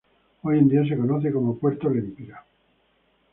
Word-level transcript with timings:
Hoy 0.41 0.57
en 0.57 0.67
día 0.67 0.83
se 0.83 0.97
conoce 0.97 1.31
como 1.31 1.59
Puerto 1.59 1.87
Lempira. 1.87 2.43